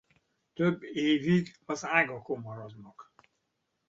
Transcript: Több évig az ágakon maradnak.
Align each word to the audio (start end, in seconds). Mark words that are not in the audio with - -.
Több 0.53 0.83
évig 0.83 1.55
az 1.65 1.85
ágakon 1.85 2.39
maradnak. 2.41 3.11